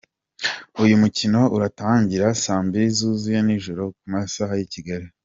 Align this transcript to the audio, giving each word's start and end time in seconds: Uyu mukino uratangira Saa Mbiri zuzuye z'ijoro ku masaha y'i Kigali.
Uyu 0.83 0.95
mukino 1.01 1.39
uratangira 1.55 2.27
Saa 2.43 2.63
Mbiri 2.65 2.87
zuzuye 2.97 3.39
z'ijoro 3.47 3.83
ku 3.97 4.03
masaha 4.13 4.53
y'i 4.59 4.69
Kigali. 4.75 5.07